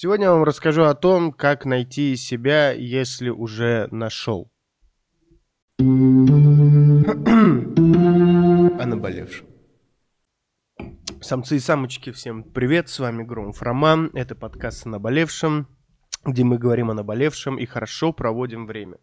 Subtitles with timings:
[0.00, 4.48] Сегодня я вам расскажу о том, как найти себя, если уже нашел.
[5.80, 5.82] О
[8.86, 9.48] наболевшем.
[11.20, 15.66] Самцы и самочки, всем привет, с вами Громов Роман, это подкаст о наболевшем,
[16.24, 18.98] где мы говорим о наболевшем и хорошо проводим время.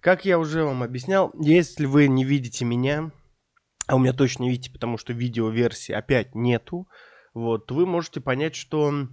[0.00, 3.10] Как я уже вам объяснял, если вы не видите меня,
[3.88, 6.86] а у меня точно видите, потому что видеоверсии опять нету,
[7.34, 9.08] вот, вы можете понять, что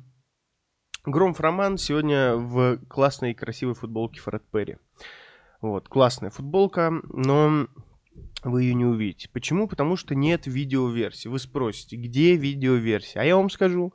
[1.08, 4.76] Громов Роман сегодня в классной и красивой футболке Фред Перри.
[5.62, 7.68] Вот, классная футболка, но
[8.44, 9.30] вы ее не увидите.
[9.32, 9.70] Почему?
[9.70, 11.30] Потому что нет видеоверсии.
[11.30, 13.22] Вы спросите, где видеоверсия?
[13.22, 13.94] А я вам скажу,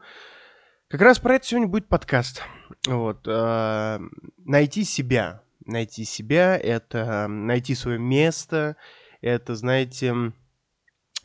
[0.88, 2.45] как раз про это сегодня будет подкаст.
[2.86, 3.98] Вот, э,
[4.38, 5.42] найти себя.
[5.66, 8.77] Найти себя, это найти свое место,
[9.20, 10.33] это, знаете,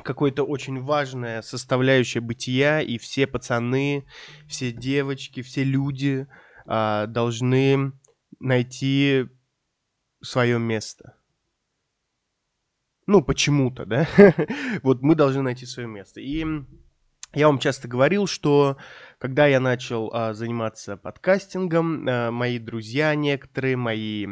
[0.03, 4.05] какое-то очень важная составляющая бытия, и все пацаны,
[4.47, 6.27] все девочки, все люди
[6.65, 7.93] а, должны
[8.39, 9.27] найти
[10.21, 11.15] свое место.
[13.07, 14.07] Ну, почему-то, да?
[14.83, 16.19] вот мы должны найти свое место.
[16.19, 16.45] И
[17.33, 18.77] я вам часто говорил, что
[19.19, 24.27] когда я начал а, заниматься подкастингом, а, мои друзья некоторые, мои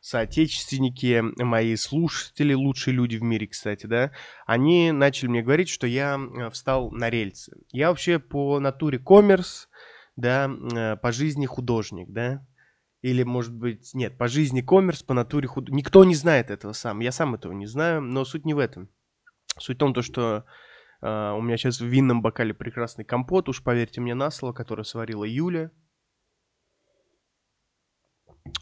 [0.00, 4.12] соотечественники, мои слушатели, лучшие люди в мире, кстати, да,
[4.46, 7.56] они начали мне говорить, что я э, встал на рельсы.
[7.72, 9.70] Я вообще по натуре коммерс,
[10.14, 12.46] да, э, по жизни художник, да,
[13.00, 15.70] или, может быть, нет, по жизни коммерс, по натуре худ...
[15.70, 18.90] Никто не знает этого сам, я сам этого не знаю, но суть не в этом.
[19.58, 20.44] Суть в том, то, что
[21.04, 24.84] э, у меня сейчас в винном бокале прекрасный компот, уж поверьте мне на слово, который
[24.84, 25.70] сварила Юля,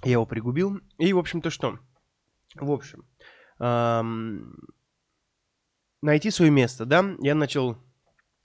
[0.04, 0.80] я его пригубил.
[0.98, 1.78] И, в общем-то, что?
[2.54, 3.04] В общем,
[3.58, 4.56] эм,
[6.02, 7.04] найти свое место, да?
[7.20, 7.78] Я начал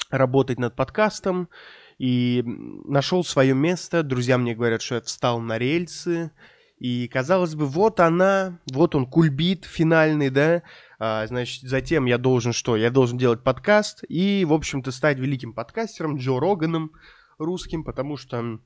[0.10, 1.50] работать над подкастом
[1.98, 4.04] и нашел свое место.
[4.04, 6.32] Друзья мне говорят, что я встал на рельсы.
[6.78, 10.62] И, казалось бы, вот она, вот он, кульбит финальный, да?
[11.00, 12.76] А, значит, затем я должен что?
[12.76, 16.92] Я должен делать подкаст и, в общем-то, стать великим подкастером, Джо Роганом
[17.38, 18.60] русским, потому что,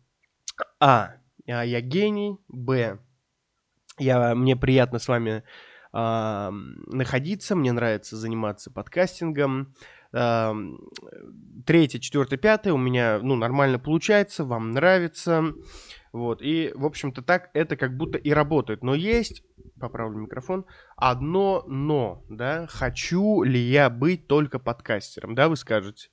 [0.80, 1.16] а,
[1.48, 3.00] а, я гений, б,
[3.98, 5.44] я, мне приятно с вами
[5.94, 9.76] э, находиться, мне нравится заниматься подкастингом.
[10.12, 15.54] Третье, четвертое, пятое у меня, ну, нормально получается, вам нравится.
[16.12, 18.84] Вот, и, в общем-то, так это как будто и работает.
[18.84, 19.44] Но есть,
[19.80, 20.66] поправлю микрофон,
[20.98, 26.10] одно но, да, хочу ли я быть только подкастером, да, вы скажете.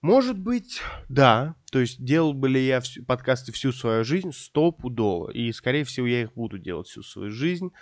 [0.00, 1.56] Может быть, да.
[1.72, 4.30] То есть делал бы ли я подкасты всю свою жизнь?
[4.32, 5.30] Стопудово.
[5.30, 7.72] И, скорее всего, я их буду делать всю свою жизнь.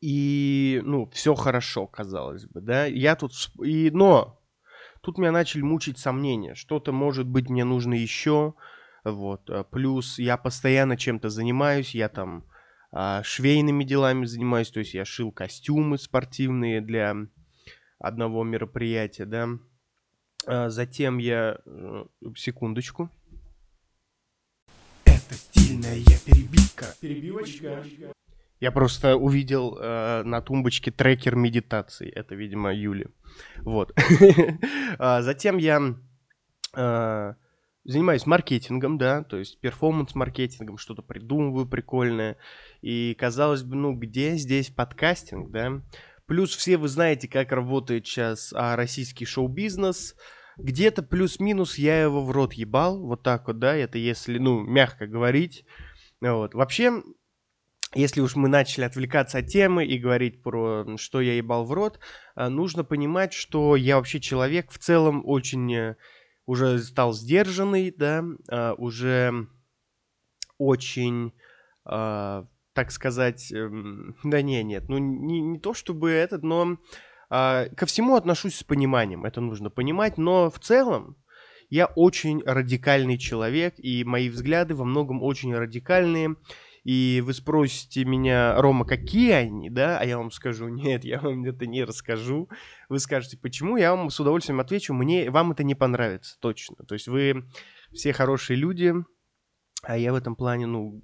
[0.00, 2.86] И, ну, все хорошо, казалось бы, да.
[2.86, 3.32] Я тут...
[3.62, 4.40] И, но
[5.00, 6.54] тут меня начали мучить сомнения.
[6.54, 8.54] Что-то, может быть, мне нужно еще.
[9.04, 9.50] Вот.
[9.50, 11.94] А плюс я постоянно чем-то занимаюсь.
[11.94, 12.44] Я там
[12.92, 14.70] а, швейными делами занимаюсь.
[14.70, 17.14] То есть я шил костюмы спортивные для
[17.98, 19.48] одного мероприятия, да
[20.46, 21.58] а, затем я...
[21.66, 22.04] Э,
[22.36, 23.10] секундочку.
[25.04, 26.86] Это стильная перебивка.
[27.00, 27.84] Перебивочка.
[28.60, 32.10] Я просто увидел э, на тумбочке трекер медитации.
[32.10, 33.06] Это, видимо, Юли.
[33.58, 33.92] Вот.
[34.98, 35.94] А, затем я
[36.76, 37.34] э,
[37.84, 42.36] занимаюсь маркетингом, да, то есть перформанс-маркетингом, что-то придумываю прикольное.
[42.80, 45.82] И казалось бы, ну где здесь подкастинг, да?
[46.26, 50.16] Плюс все вы знаете, как работает сейчас а, российский шоу-бизнес
[50.58, 55.06] где-то плюс-минус я его в рот ебал, вот так вот, да, это если, ну, мягко
[55.06, 55.64] говорить.
[56.20, 56.54] Вот.
[56.54, 57.00] Вообще,
[57.94, 61.98] если уж мы начали отвлекаться от темы и говорить про что я ебал в рот,
[62.34, 65.96] а, нужно понимать, что я вообще человек в целом очень э,
[66.44, 69.48] уже стал сдержанный, да, а, уже
[70.58, 71.32] очень,
[71.84, 76.78] так сказать, эм, да не, нет, ну не, не то чтобы этот, но
[77.30, 81.16] ко всему отношусь с пониманием, это нужно понимать, но в целом
[81.70, 86.36] я очень радикальный человек, и мои взгляды во многом очень радикальные.
[86.88, 89.98] И вы спросите меня, Рома, какие они, да?
[89.98, 92.48] А я вам скажу, нет, я вам это не расскажу.
[92.88, 93.76] Вы скажете, почему?
[93.76, 96.76] Я вам с удовольствием отвечу, мне, вам это не понравится, точно.
[96.86, 97.44] То есть вы
[97.92, 98.94] все хорошие люди,
[99.82, 101.02] а я в этом плане, ну,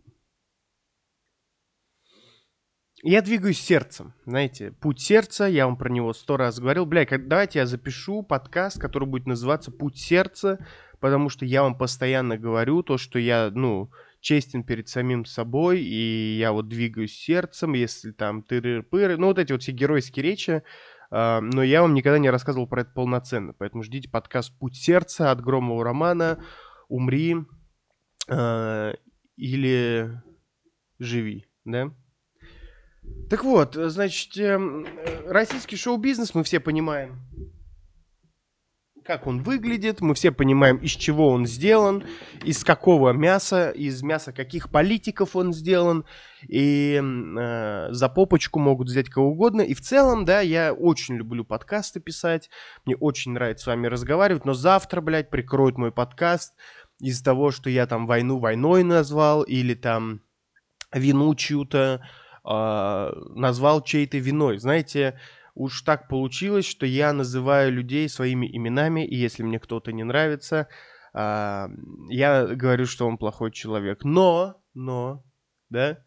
[3.03, 6.87] я двигаюсь сердцем, знаете, путь сердца, я вам про него сто раз говорил.
[6.87, 10.67] Бля, давайте я запишу подкаст, который будет называться «Путь сердца»,
[10.99, 13.91] потому что я вам постоянно говорю то, что я, ну,
[14.25, 19.53] честен перед самим собой, и я вот двигаюсь сердцем, если там тыры-пыры, ну, вот эти
[19.53, 20.63] вот все геройские речи,
[21.13, 25.31] Uh, но я вам никогда не рассказывал про это полноценно, поэтому ждите подкаст «Путь сердца»
[25.31, 26.43] от Громового романа.
[26.89, 27.37] умри
[28.27, 28.95] э,
[29.37, 30.23] или
[30.99, 31.93] живи, да?
[33.31, 34.87] Так вот, значит, эм,
[35.27, 37.21] российский шоу-бизнес мы все понимаем,
[39.05, 42.05] как он выглядит, мы все понимаем, из чего он сделан,
[42.43, 46.05] из какого мяса, из мяса каких политиков он сделан,
[46.49, 49.61] и э, за попочку могут взять кого угодно.
[49.61, 52.49] И в целом, да, я очень люблю подкасты писать,
[52.87, 56.55] мне очень нравится с вами разговаривать, но завтра, блядь, прикроют мой подкаст
[56.99, 60.23] из-за того, что я там войну войной назвал, или там
[60.93, 62.01] вину чью-то
[62.43, 64.59] э, назвал чьей-то виной.
[64.59, 65.19] Знаете,
[65.55, 70.69] уж так получилось, что я называю людей своими именами, и если мне кто-то не нравится,
[71.15, 71.69] э,
[72.09, 74.05] я говорю, что он плохой человек.
[74.05, 75.25] Но, но,
[75.71, 76.01] да,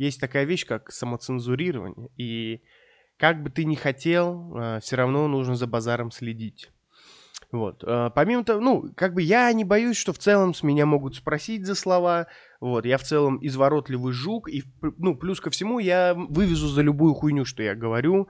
[0.00, 2.62] есть такая вещь, как самоцензурирование, и
[3.18, 6.70] как бы ты ни хотел, э, все равно нужно за базаром следить.
[7.52, 7.82] Вот.
[7.86, 11.16] А, помимо того, ну, как бы я не боюсь, что в целом с меня могут
[11.16, 12.28] спросить за слова.
[12.60, 14.48] Вот, я в целом изворотливый жук.
[14.48, 14.62] И,
[14.98, 18.28] ну, плюс ко всему, я вывезу за любую хуйню, что я говорю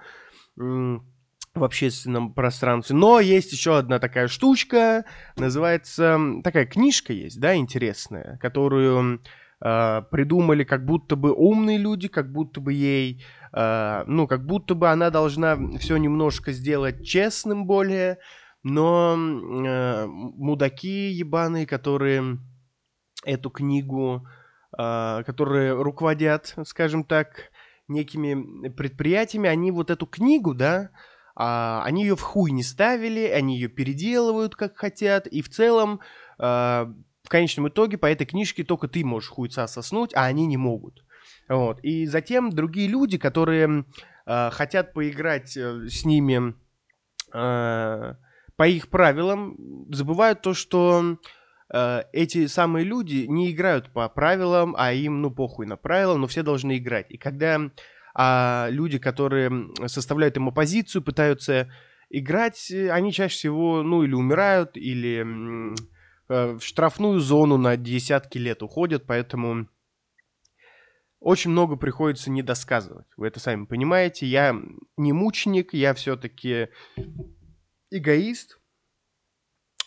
[0.56, 2.96] в общественном пространстве.
[2.96, 5.04] Но есть еще одна такая штучка,
[5.36, 9.20] называется, такая книжка есть, да, интересная, которую
[9.60, 14.74] э, придумали как будто бы умные люди, как будто бы ей, э, ну, как будто
[14.74, 18.18] бы она должна все немножко сделать честным более,
[18.62, 22.38] но э, мудаки ебаные, которые
[23.24, 24.26] эту книгу,
[24.78, 27.50] э, которые руководят, скажем так,
[27.88, 30.88] некими предприятиями, они вот эту книгу, да, э,
[31.36, 36.00] они ее в хуй не ставили, они ее переделывают как хотят, и в целом
[36.38, 40.56] э, в конечном итоге по этой книжке только ты можешь хуйца соснуть, а они не
[40.56, 41.04] могут.
[41.48, 41.80] Вот.
[41.82, 43.84] И затем другие люди, которые
[44.26, 46.54] э, хотят поиграть э, с ними
[47.32, 48.14] э,
[48.60, 49.56] по их правилам
[49.90, 51.16] забывают то, что
[51.72, 56.26] э, эти самые люди не играют по правилам, а им, ну, похуй на правила, но
[56.26, 57.06] все должны играть.
[57.08, 57.58] И когда
[58.14, 61.72] а, люди, которые составляют им оппозицию, пытаются
[62.10, 65.24] играть, они чаще всего, ну, или умирают, или
[66.28, 69.68] э, в штрафную зону на десятки лет уходят, поэтому
[71.18, 73.06] очень много приходится недосказывать.
[73.16, 74.26] Вы это сами понимаете.
[74.26, 74.54] Я
[74.98, 76.68] не мученик, я все-таки
[77.90, 78.58] эгоист,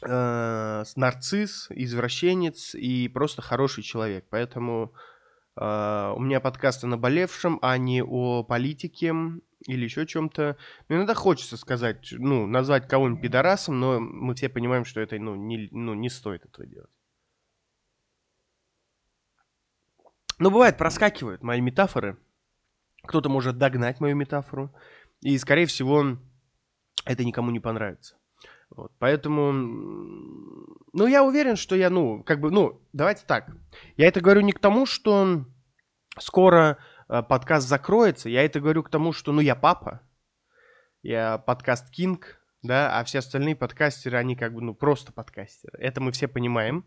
[0.01, 4.25] э, нарцисс, извращенец и просто хороший человек.
[4.29, 4.93] Поэтому
[5.55, 9.13] э, у меня подкаст о наболевшем, а не о политике
[9.67, 10.57] или еще чем-то.
[10.89, 15.35] Ну, иногда хочется сказать, ну, назвать кого-нибудь пидорасом, но мы все понимаем, что это, ну,
[15.35, 16.91] не, ну, не стоит этого делать.
[20.39, 22.17] Но бывает, проскакивают мои метафоры.
[23.03, 24.73] Кто-то может догнать мою метафору.
[25.21, 26.17] И, скорее всего,
[27.05, 28.17] это никому не понравится.
[28.69, 29.51] Вот, поэтому,
[30.93, 33.51] ну, я уверен, что я, ну, как бы, ну, давайте так.
[33.97, 35.45] Я это говорю не к тому, что
[36.17, 40.01] скоро э, подкаст закроется, я это говорю к тому, что, ну, я папа,
[41.03, 45.77] я подкаст Кинг, да, а все остальные подкастеры, они как бы, ну, просто подкастеры.
[45.79, 46.85] Это мы все понимаем.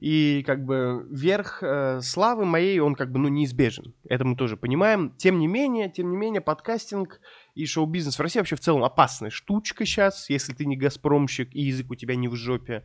[0.00, 3.94] И как бы верх э, славы моей, он как бы, ну, неизбежен.
[4.08, 5.14] Это мы тоже понимаем.
[5.16, 7.20] Тем не менее, тем не менее, подкастинг
[7.54, 11.62] и шоу-бизнес в России вообще в целом опасная штучка сейчас, если ты не газпромщик и
[11.62, 12.84] язык у тебя не в жопе.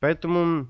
[0.00, 0.68] Поэтому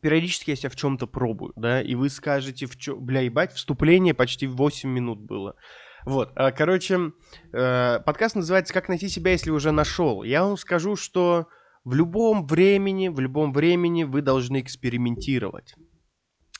[0.00, 2.96] периодически я себя в чем-то пробую, да, и вы скажете, в чё...
[2.96, 5.56] бля, ебать, вступление почти 8 минут было.
[6.04, 7.12] Вот, а, короче,
[7.52, 10.22] э, подкаст называется «Как найти себя, если уже нашел».
[10.22, 11.48] Я вам скажу, что
[11.84, 15.74] в любом времени, в любом времени вы должны экспериментировать.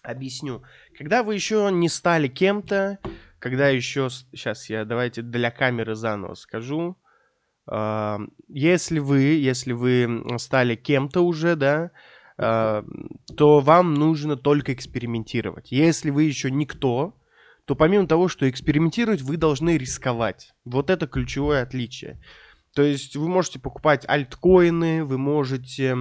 [0.03, 0.63] Объясню.
[0.99, 2.99] Когда вы еще не стали кем-то,
[3.39, 4.11] когда еще...
[4.11, 6.99] Сейчас я давайте для камеры заново скажу.
[7.67, 11.91] А, если вы, если вы стали кем-то уже, да,
[12.37, 12.85] а,
[13.37, 15.73] то вам нужно только экспериментировать.
[15.73, 17.17] Если вы еще никто,
[17.65, 20.53] то помимо того, что экспериментировать, вы должны рисковать.
[20.67, 22.21] Вот это ключевое отличие.
[22.75, 25.97] То есть вы можете покупать альткоины, вы можете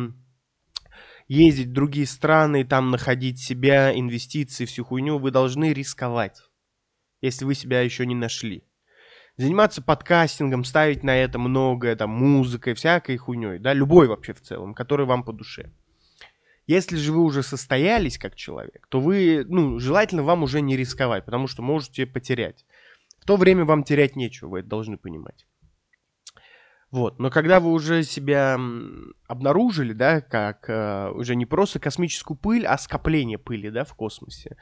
[1.27, 5.19] ездить в другие страны, там находить себя, инвестиции, всю хуйню.
[5.19, 6.41] Вы должны рисковать,
[7.21, 8.63] если вы себя еще не нашли.
[9.37, 14.73] Заниматься подкастингом, ставить на это многое, там, музыкой, всякой хуйней, да, любой вообще в целом,
[14.73, 15.71] который вам по душе.
[16.65, 21.25] Если же вы уже состоялись как человек, то вы, ну, желательно вам уже не рисковать,
[21.25, 22.65] потому что можете потерять.
[23.19, 25.45] В то время вам терять нечего, вы это должны понимать.
[26.93, 27.17] Вот.
[27.17, 28.59] Но когда вы уже себя
[29.27, 34.57] обнаружили, да, как э, уже не просто космическую пыль, а скопление пыли, да, в космосе,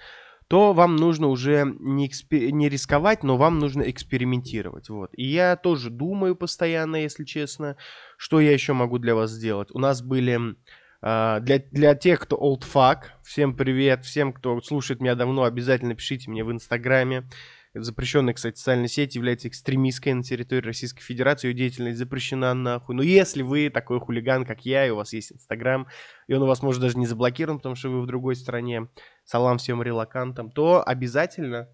[0.48, 2.54] то вам нужно уже не, экспер...
[2.54, 4.88] не рисковать, но вам нужно экспериментировать.
[4.88, 5.10] Вот.
[5.18, 7.76] И я тоже думаю постоянно, если честно,
[8.16, 9.68] что я еще могу для вас сделать.
[9.74, 10.56] У нас были
[11.04, 15.96] Uh, для, для тех, кто old fuck, всем привет, всем, кто слушает меня давно, обязательно
[15.96, 17.28] пишите мне в Инстаграме.
[17.74, 21.48] Запрещенная, кстати, социальная сеть является экстремистской на территории Российской Федерации.
[21.48, 22.96] Ее деятельность запрещена нахуй.
[22.96, 25.88] Но если вы такой хулиган, как я, и у вас есть Инстаграм,
[26.28, 28.90] и он у вас может даже не заблокирован, потому что вы в другой стране,
[29.24, 31.70] салам всем релакантам, то обязательно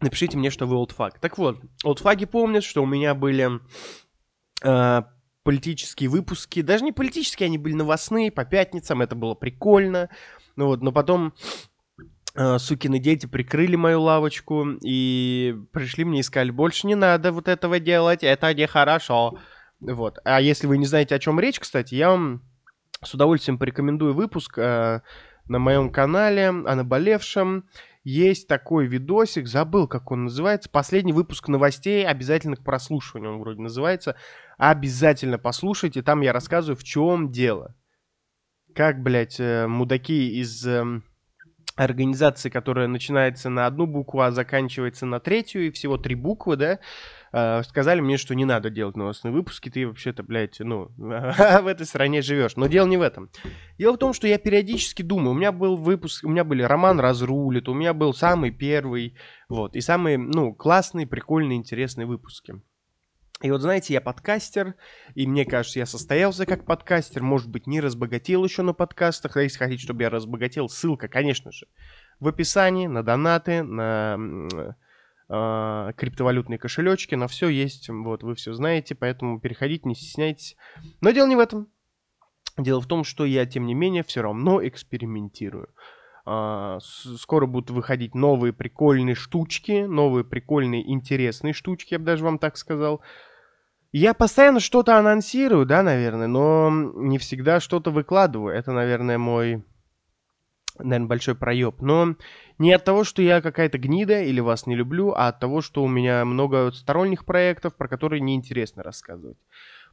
[0.00, 1.20] напишите мне, что вы олдфаг.
[1.20, 3.60] Так вот, олдфаги помнят, что у меня были
[4.64, 5.02] э,
[5.44, 6.62] политические выпуски.
[6.62, 10.10] Даже не политические, они были новостные, по пятницам, это было прикольно.
[10.56, 11.34] Ну вот, но потом
[12.58, 17.80] сукины дети прикрыли мою лавочку и пришли мне и сказали, больше не надо вот этого
[17.80, 19.38] делать, это нехорошо.
[19.80, 20.18] Вот.
[20.24, 22.42] А если вы не знаете, о чем речь, кстати, я вам
[23.02, 25.00] с удовольствием порекомендую выпуск э,
[25.48, 27.68] на моем канале о наболевшем.
[28.04, 30.70] Есть такой видосик, забыл, как он называется.
[30.70, 34.16] Последний выпуск новостей, обязательно к прослушиванию он вроде называется.
[34.56, 37.74] Обязательно послушайте, там я рассказываю, в чем дело.
[38.74, 41.02] Как, блядь, э, мудаки из э,
[41.78, 46.78] организации, которая начинается на одну букву, а заканчивается на третью, и всего три буквы, да,
[47.32, 51.86] э, сказали мне, что не надо делать новостные выпуски, ты вообще-то, блядь, ну, в этой
[51.86, 52.56] стране живешь.
[52.56, 53.30] Но дело не в этом.
[53.78, 56.98] Дело в том, что я периодически думаю, у меня был выпуск, у меня были «Роман
[56.98, 59.16] разрулит», у меня был самый первый,
[59.48, 62.60] вот, и самые, ну, классные, прикольные, интересные выпуски.
[63.40, 64.74] И вот знаете, я подкастер,
[65.14, 69.42] и мне кажется, я состоялся как подкастер, может быть, не разбогател еще на подкастах, а
[69.42, 71.68] если хотите, чтобы я разбогател, ссылка, конечно же,
[72.18, 74.18] в описании, на донаты, на
[75.28, 80.56] э, криптовалютные кошелечки, на все есть, вот, вы все знаете, поэтому переходите, не стесняйтесь.
[81.00, 81.68] Но дело не в этом.
[82.56, 85.68] Дело в том, что я, тем не менее, все равно экспериментирую.
[86.26, 86.78] Uh,
[87.18, 92.58] скоро будут выходить новые прикольные штучки, новые прикольные интересные штучки, я бы даже вам так
[92.58, 93.00] сказал.
[93.92, 98.54] Я постоянно что-то анонсирую, да, наверное, но не всегда что-то выкладываю.
[98.54, 99.64] Это, наверное, мой,
[100.78, 101.80] наверное, большой проеб.
[101.80, 102.16] Но
[102.58, 105.82] не от того, что я какая-то гнида или вас не люблю, а от того, что
[105.82, 109.38] у меня много сторонних проектов, про которые неинтересно рассказывать.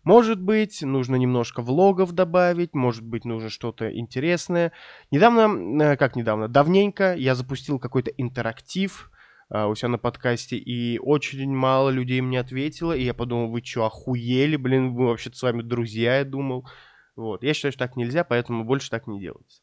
[0.04, 4.74] Может быть, нужно немножко влогов добавить, может быть, нужно что-то интересное.
[5.10, 9.10] Недавно, э, как недавно, давненько я запустил какой-то интерактив,
[9.50, 13.86] у себя на подкасте, и очень мало людей мне ответило, и я подумал, вы что,
[13.86, 16.68] охуели, блин, мы вообще-то с вами друзья, я думал.
[17.16, 19.62] Вот, я считаю, что так нельзя, поэтому больше так не делается.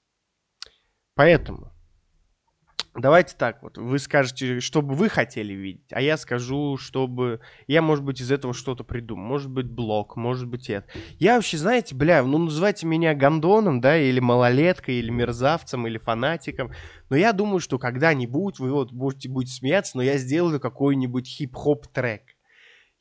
[1.15, 1.73] Поэтому,
[2.95, 7.41] Давайте так вот, вы скажете, что бы вы хотели видеть, а я скажу, чтобы...
[7.67, 9.27] Я, может быть, из этого что-то придумаю.
[9.27, 10.87] Может быть, блог, может быть, это.
[11.19, 16.73] Я вообще, знаете, бля, ну называйте меня гандоном, да, или малолеткой, или мерзавцем, или фанатиком.
[17.09, 21.87] Но я думаю, что когда-нибудь вы вот будете, будете смеяться, но я сделаю какой-нибудь хип-хоп
[21.87, 22.32] трек.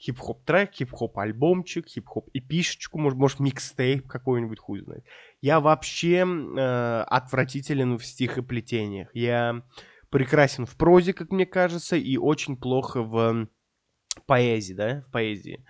[0.02, 5.06] Хип-хоп трек, хип-хоп альбомчик, хип-хоп EP шечку, может, может микстейп какой-нибудь, хуй знает.
[5.42, 9.10] Я вообще э, отвратителен в стихоплетениях.
[9.14, 9.64] Я
[10.10, 13.48] прекрасен в прозе, как мне кажется, и очень плохо в
[14.26, 15.66] поэзии, да, в поэзии.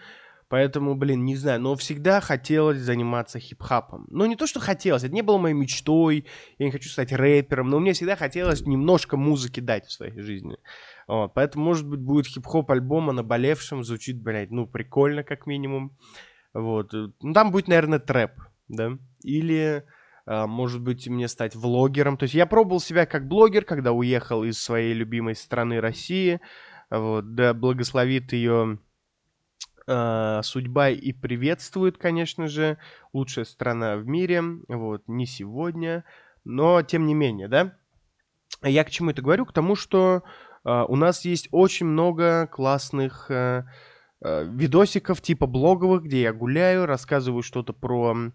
[0.51, 4.05] Поэтому, блин, не знаю, но всегда хотелось заниматься хип-хопом.
[4.09, 6.25] Ну, не то, что хотелось, это не было моей мечтой,
[6.57, 10.57] я не хочу стать рэпером, но мне всегда хотелось немножко музыки дать в своей жизни.
[11.11, 15.97] Вот, поэтому, может быть, будет хип-хоп альбом о наболевшем, звучит, блядь, ну, прикольно, как минимум.
[16.53, 18.31] Вот, ну, там будет, наверное, трэп,
[18.69, 18.91] да,
[19.21, 19.83] или,
[20.25, 22.15] а, может быть, мне стать влогером.
[22.15, 26.39] То есть я пробовал себя как блогер, когда уехал из своей любимой страны России.
[26.89, 28.79] Вот, да, благословит ее
[29.87, 32.77] э, судьба и приветствует, конечно же,
[33.11, 34.41] лучшая страна в мире.
[34.69, 36.05] Вот, не сегодня,
[36.45, 37.75] но тем не менее, да.
[38.63, 39.45] Я к чему это говорю?
[39.45, 43.63] К тому, что э, у нас есть очень много классных э,
[44.23, 48.31] э, видосиков типа блоговых, где я гуляю, рассказываю что-то про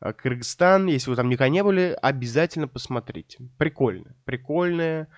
[0.00, 3.38] Э, Кыргызстан, если вы там никогда не были, обязательно посмотрите.
[3.58, 5.08] Прикольно, прикольные,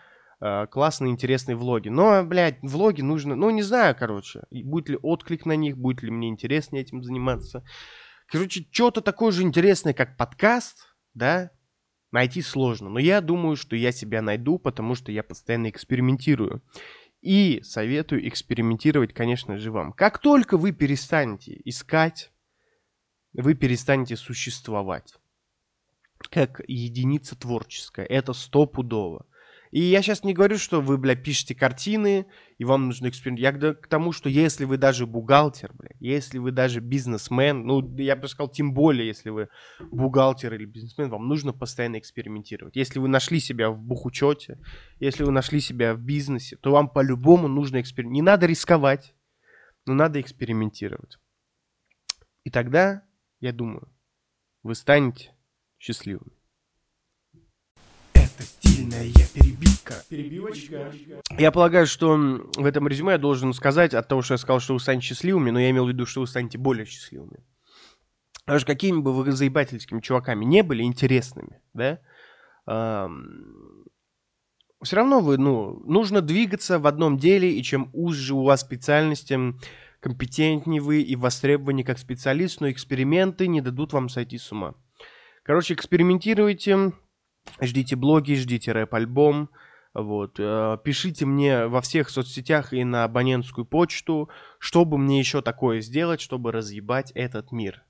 [0.70, 1.90] классные, интересные влоги.
[1.90, 6.10] Но, блядь, влоги нужно, ну, не знаю, короче, будет ли отклик на них, будет ли
[6.10, 7.62] мне интересно этим заниматься.
[8.26, 11.50] Короче, что-то такое же интересное, как подкаст, да,
[12.12, 12.88] найти сложно.
[12.90, 16.62] Но я думаю, что я себя найду, потому что я постоянно экспериментирую.
[17.20, 19.92] И советую экспериментировать, конечно же, вам.
[19.92, 22.30] Как только вы перестанете искать
[23.32, 25.14] вы перестанете существовать
[26.30, 28.04] как единица творческая.
[28.04, 29.26] Это стопудово.
[29.70, 32.26] И я сейчас не говорю, что вы, бля, пишете картины,
[32.58, 33.62] и вам нужно экспериментировать.
[33.64, 38.16] Я к тому, что если вы даже бухгалтер, бля, если вы даже бизнесмен, ну, я
[38.16, 39.48] бы сказал, тем более, если вы
[39.78, 42.74] бухгалтер или бизнесмен, вам нужно постоянно экспериментировать.
[42.74, 44.58] Если вы нашли себя в бухучете,
[44.98, 48.14] если вы нашли себя в бизнесе, то вам по-любому нужно экспериментировать.
[48.14, 49.14] Не надо рисковать,
[49.86, 51.18] но надо экспериментировать.
[52.42, 53.04] И тогда,
[53.38, 53.88] я думаю,
[54.64, 55.32] вы станете
[55.78, 56.39] счастливыми.
[58.80, 59.94] Стильная перебивка.
[60.08, 60.90] Перебивочка.
[61.38, 64.72] Я полагаю, что в этом резюме я должен сказать от того, что я сказал, что
[64.72, 67.44] вы станете счастливыми, но я имел в виду, что вы станете более счастливыми.
[68.46, 72.00] Потому что какими бы вы заебательскими чуваками не были, интересными, да,
[72.66, 73.84] эм,
[74.82, 79.38] все равно вы, ну, нужно двигаться в одном деле, и чем уже у вас специальности,
[80.00, 84.74] компетентнее вы и востребованы как специалист, но эксперименты не дадут вам сойти с ума.
[85.42, 86.92] Короче, экспериментируйте,
[87.60, 89.50] ждите блоги, ждите рэп-альбом,
[89.92, 90.38] вот.
[90.38, 94.28] Э, пишите мне во всех соцсетях и на абонентскую почту,
[94.58, 97.82] чтобы мне еще такое сделать, чтобы разъебать этот мир.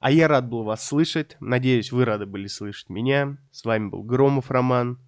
[0.00, 1.36] А я рад был вас слышать.
[1.40, 3.38] Надеюсь, вы рады были слышать меня.
[3.50, 4.98] С вами был Громов Роман.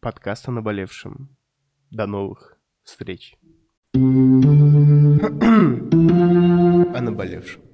[0.00, 1.36] Подкаст о наболевшем.
[1.90, 3.36] До новых встреч.
[3.94, 3.98] о
[7.00, 7.69] наболевшем.